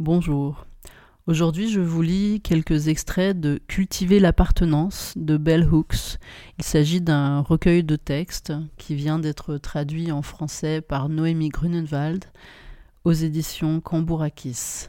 [0.00, 0.64] Bonjour.
[1.26, 6.16] Aujourd'hui, je vous lis quelques extraits de Cultiver l'appartenance de Bell Hooks.
[6.56, 12.24] Il s'agit d'un recueil de textes qui vient d'être traduit en français par Noémie Grunenwald
[13.04, 14.88] aux éditions Cambourakis.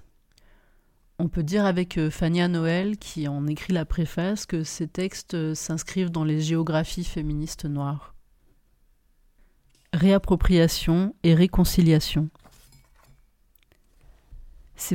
[1.19, 5.53] On peut dire avec euh, Fania Noël, qui en écrit la préface, que ces textes
[5.55, 8.15] s'inscrivent dans les géographies féministes noires.
[9.91, 12.29] Réappropriation et réconciliation.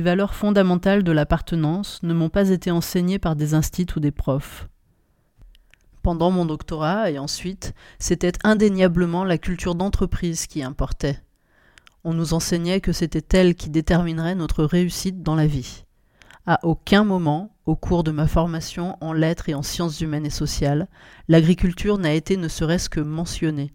[0.01, 4.67] Valeurs fondamentales de l'appartenance ne m'ont pas été enseignées par des instituts ou des profs.
[6.03, 11.21] Pendant mon doctorat et ensuite, c'était indéniablement la culture d'entreprise qui importait.
[12.03, 15.83] On nous enseignait que c'était elle qui déterminerait notre réussite dans la vie.
[16.45, 20.29] À aucun moment, au cours de ma formation en lettres et en sciences humaines et
[20.29, 20.87] sociales,
[21.27, 23.73] l'agriculture n'a été ne serait-ce que mentionnée.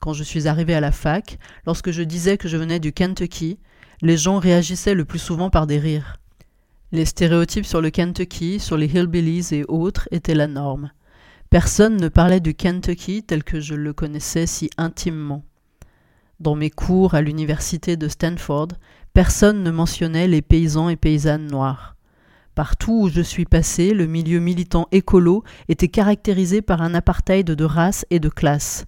[0.00, 3.58] Quand je suis arrivé à la fac, lorsque je disais que je venais du Kentucky,
[4.02, 6.18] les gens réagissaient le plus souvent par des rires.
[6.92, 10.90] Les stéréotypes sur le Kentucky, sur les hillbillies et autres étaient la norme.
[11.50, 15.44] Personne ne parlait du Kentucky tel que je le connaissais si intimement.
[16.40, 18.68] Dans mes cours à l'université de Stanford,
[19.12, 21.94] personne ne mentionnait les paysans et paysannes noirs.
[22.54, 27.64] Partout où je suis passé, le milieu militant écolo était caractérisé par un apartheid de
[27.64, 28.84] race et de classe.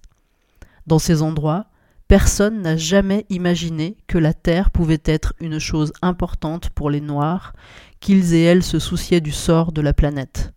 [0.85, 1.67] Dans ces endroits,
[2.07, 7.51] Personne n'a jamais imaginé que la Terre pouvait être une chose importante pour les Noirs,
[7.99, 10.53] qu'ils et elles se souciaient du sort de la planète.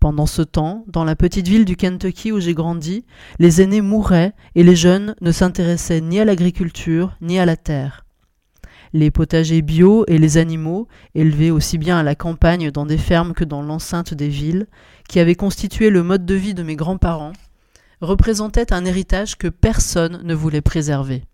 [0.00, 3.04] Pendant ce temps, dans la petite ville du Kentucky où j'ai grandi,
[3.38, 8.06] les aînés mouraient et les jeunes ne s'intéressaient ni à l'agriculture ni à la terre.
[8.94, 13.34] Les potagers bio et les animaux, élevés aussi bien à la campagne dans des fermes
[13.34, 14.66] que dans l'enceinte des villes,
[15.08, 17.32] qui avaient constitué le mode de vie de mes grands-parents,
[18.02, 21.24] représentaient un héritage que personne ne voulait préserver.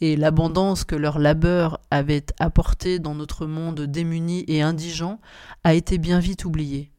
[0.00, 5.20] Et l'abondance que leur labeur avait apporté dans notre monde démuni et indigent
[5.62, 6.90] a été bien vite oubliée.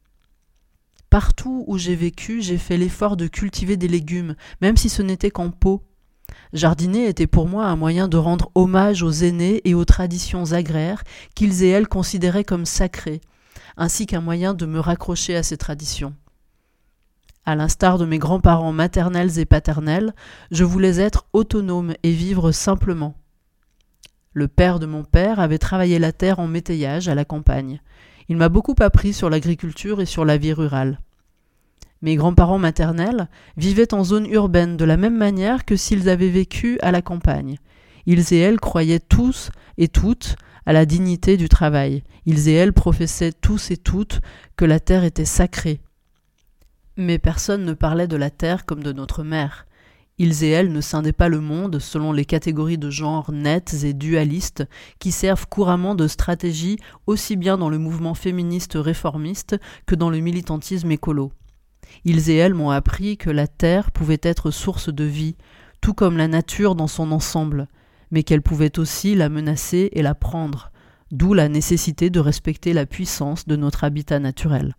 [1.10, 5.30] Partout où j'ai vécu, j'ai fait l'effort de cultiver des légumes, même si ce n'était
[5.30, 5.82] qu'en pot.
[6.54, 11.04] Jardiner était pour moi un moyen de rendre hommage aux aînés et aux traditions agraires
[11.34, 13.20] qu'ils et elles considéraient comme sacrées,
[13.76, 16.14] ainsi qu'un moyen de me raccrocher à ces traditions.
[17.46, 20.14] À l'instar de mes grands-parents maternels et paternels,
[20.50, 23.14] je voulais être autonome et vivre simplement.
[24.32, 27.82] Le père de mon père avait travaillé la terre en métayage à la campagne.
[28.30, 31.00] Il m'a beaucoup appris sur l'agriculture et sur la vie rurale.
[32.00, 33.28] Mes grands-parents maternels
[33.58, 37.58] vivaient en zone urbaine de la même manière que s'ils avaient vécu à la campagne.
[38.06, 42.04] Ils et elles croyaient tous et toutes à la dignité du travail.
[42.24, 44.22] Ils et elles professaient tous et toutes
[44.56, 45.80] que la terre était sacrée
[46.96, 49.66] mais personne ne parlait de la Terre comme de notre mère.
[50.18, 53.94] Ils et elles ne scindaient pas le monde selon les catégories de genre nettes et
[53.94, 54.64] dualistes
[55.00, 56.78] qui servent couramment de stratégie
[57.08, 59.56] aussi bien dans le mouvement féministe réformiste
[59.86, 61.32] que dans le militantisme écolo.
[62.04, 65.36] Ils et elles m'ont appris que la Terre pouvait être source de vie,
[65.80, 67.66] tout comme la nature dans son ensemble,
[68.12, 70.70] mais qu'elle pouvait aussi la menacer et la prendre,
[71.10, 74.76] d'où la nécessité de respecter la puissance de notre habitat naturel.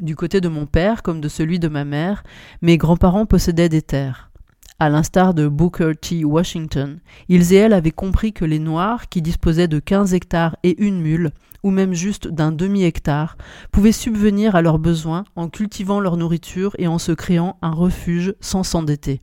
[0.00, 2.22] Du côté de mon père comme de celui de ma mère,
[2.60, 4.30] mes grands-parents possédaient des terres.
[4.78, 6.22] À l'instar de Booker T.
[6.26, 10.82] Washington, ils et elles avaient compris que les Noirs, qui disposaient de 15 hectares et
[10.84, 11.30] une mule,
[11.62, 13.38] ou même juste d'un demi-hectare,
[13.72, 18.34] pouvaient subvenir à leurs besoins en cultivant leur nourriture et en se créant un refuge
[18.40, 19.22] sans s'endetter.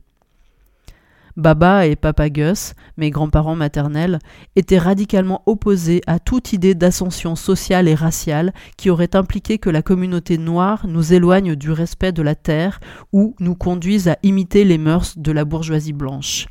[1.36, 4.20] Baba et Papa Gus, mes grands-parents maternels,
[4.54, 9.82] étaient radicalement opposés à toute idée d'ascension sociale et raciale qui aurait impliqué que la
[9.82, 12.78] communauté noire nous éloigne du respect de la terre
[13.12, 16.46] ou nous conduise à imiter les mœurs de la bourgeoisie blanche.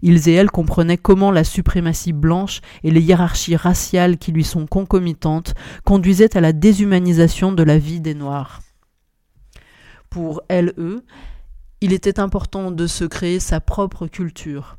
[0.00, 4.66] Ils et elles comprenaient comment la suprématie blanche et les hiérarchies raciales qui lui sont
[4.66, 5.54] concomitantes
[5.84, 8.62] conduisaient à la déshumanisation de la vie des Noirs.
[10.08, 11.04] Pour elles, eux,
[11.82, 14.76] il était important de se créer sa propre culture,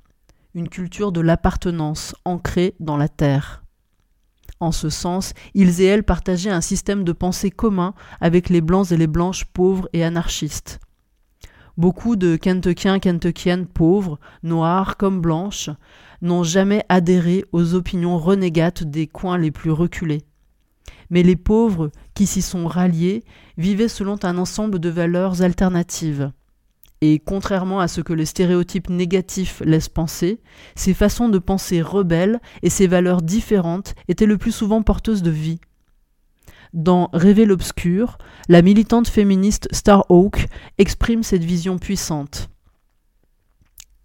[0.55, 3.63] une culture de l'appartenance ancrée dans la terre.
[4.59, 8.91] En ce sens, ils et elles partageaient un système de pensée commun avec les blancs
[8.91, 10.79] et les blanches pauvres et anarchistes.
[11.77, 15.69] Beaucoup de Kentuckiens, Kentuckiennes pauvres, noirs comme blanches,
[16.23, 20.23] n'ont jamais adhéré aux opinions renégates des coins les plus reculés.
[21.11, 23.23] Mais les pauvres qui s'y sont ralliés
[23.57, 26.31] vivaient selon un ensemble de valeurs alternatives.
[27.01, 30.41] Et contrairement à ce que les stéréotypes négatifs laissent penser,
[30.75, 35.29] ces façons de penser rebelles et ces valeurs différentes étaient le plus souvent porteuses de
[35.29, 35.59] vie.
[36.73, 38.17] Dans Rêver l'obscur,
[38.49, 40.47] la militante féministe Star Oak
[40.77, 42.49] exprime cette vision puissante.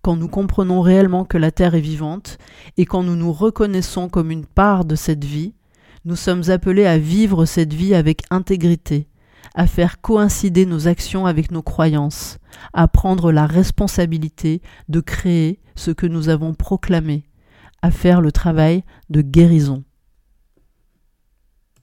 [0.03, 2.37] quand nous comprenons réellement que la Terre est vivante,
[2.77, 5.55] et quand nous nous reconnaissons comme une part de cette vie,
[6.05, 9.07] nous sommes appelés à vivre cette vie avec intégrité,
[9.55, 12.39] à faire coïncider nos actions avec nos croyances,
[12.73, 17.25] à prendre la responsabilité de créer ce que nous avons proclamé,
[17.83, 19.85] à faire le travail de guérison.